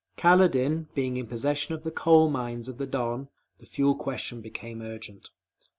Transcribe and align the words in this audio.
Kaledin 0.17 0.87
being 0.95 1.15
in 1.15 1.27
possession 1.27 1.75
of 1.75 1.83
the 1.83 1.91
coal 1.91 2.27
mines 2.27 2.67
of 2.67 2.79
the 2.79 2.87
Don, 2.87 3.29
the 3.59 3.67
fuel 3.67 3.93
question 3.93 4.41
became 4.41 4.81
urgent. 4.81 5.29